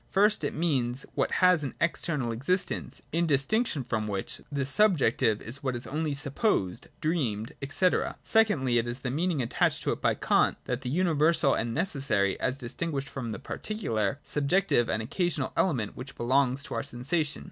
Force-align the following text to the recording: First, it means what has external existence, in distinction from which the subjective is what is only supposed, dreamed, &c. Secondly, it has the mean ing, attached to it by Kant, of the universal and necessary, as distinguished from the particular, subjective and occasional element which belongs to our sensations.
First, 0.09 0.43
it 0.43 0.55
means 0.55 1.05
what 1.13 1.29
has 1.45 1.63
external 1.79 2.31
existence, 2.31 3.03
in 3.11 3.27
distinction 3.27 3.83
from 3.83 4.07
which 4.07 4.41
the 4.51 4.65
subjective 4.65 5.43
is 5.43 5.61
what 5.61 5.75
is 5.75 5.85
only 5.85 6.15
supposed, 6.15 6.87
dreamed, 7.01 7.51
&c. 7.69 7.87
Secondly, 8.23 8.79
it 8.79 8.87
has 8.87 8.97
the 9.01 9.11
mean 9.11 9.29
ing, 9.33 9.41
attached 9.43 9.83
to 9.83 9.91
it 9.91 10.01
by 10.01 10.15
Kant, 10.15 10.57
of 10.67 10.81
the 10.81 10.89
universal 10.89 11.53
and 11.53 11.75
necessary, 11.75 12.35
as 12.39 12.57
distinguished 12.57 13.09
from 13.09 13.31
the 13.31 13.37
particular, 13.37 14.17
subjective 14.23 14.89
and 14.89 15.03
occasional 15.03 15.53
element 15.55 15.95
which 15.95 16.15
belongs 16.15 16.63
to 16.63 16.73
our 16.73 16.81
sensations. 16.81 17.39